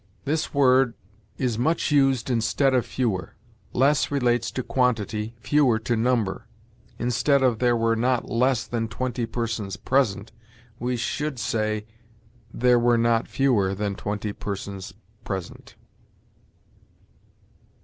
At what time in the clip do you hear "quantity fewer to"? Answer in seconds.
4.63-5.95